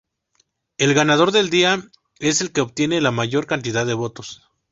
[0.79, 1.79] El ganador del día
[2.17, 4.49] es el que obtiene la mayor cantidad de votos.